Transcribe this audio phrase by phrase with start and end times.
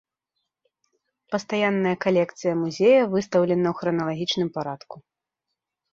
[1.35, 4.95] Пастаянная калекцыя музея выстаўлена ў храналагічным парадку.